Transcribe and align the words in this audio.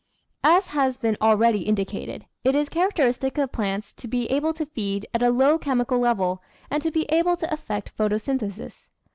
As 0.43 0.69
has 0.69 0.97
been 0.97 1.15
already 1.21 1.59
indicated, 1.61 2.25
it 2.43 2.55
is 2.55 2.69
characteristic 2.69 3.37
of 3.37 3.51
plants 3.51 3.93
to 3.93 4.07
be 4.07 4.25
able 4.31 4.51
to 4.53 4.65
feed 4.65 5.07
at 5.13 5.21
a 5.21 5.29
low 5.29 5.59
chemical 5.59 5.99
level 5.99 6.41
and 6.71 6.81
to 6.81 6.89
be 6.89 7.03
able 7.11 7.37
to 7.37 7.53
effect 7.53 7.95
photosynthesis. 7.95 8.87